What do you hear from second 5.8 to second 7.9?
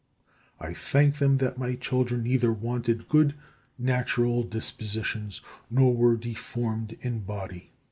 were deformed in body.